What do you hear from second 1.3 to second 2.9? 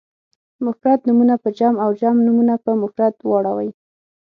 په جمع او جمع نومونه په